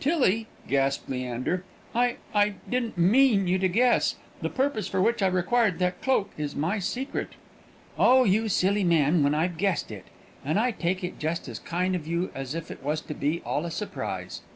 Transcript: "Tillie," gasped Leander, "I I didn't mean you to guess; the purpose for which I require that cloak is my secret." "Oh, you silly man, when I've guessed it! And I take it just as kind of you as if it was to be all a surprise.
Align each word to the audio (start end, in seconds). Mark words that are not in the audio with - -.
"Tillie," 0.00 0.48
gasped 0.66 1.08
Leander, 1.08 1.62
"I 1.94 2.16
I 2.34 2.54
didn't 2.68 2.98
mean 2.98 3.46
you 3.46 3.56
to 3.60 3.68
guess; 3.68 4.16
the 4.42 4.48
purpose 4.50 4.88
for 4.88 5.00
which 5.00 5.22
I 5.22 5.28
require 5.28 5.70
that 5.70 6.02
cloak 6.02 6.32
is 6.36 6.56
my 6.56 6.80
secret." 6.80 7.34
"Oh, 7.96 8.24
you 8.24 8.48
silly 8.48 8.82
man, 8.82 9.22
when 9.22 9.32
I've 9.32 9.56
guessed 9.58 9.92
it! 9.92 10.06
And 10.44 10.58
I 10.58 10.72
take 10.72 11.04
it 11.04 11.20
just 11.20 11.46
as 11.46 11.60
kind 11.60 11.94
of 11.94 12.04
you 12.04 12.32
as 12.34 12.52
if 12.56 12.68
it 12.72 12.82
was 12.82 13.00
to 13.02 13.14
be 13.14 13.42
all 13.46 13.64
a 13.64 13.70
surprise. 13.70 14.40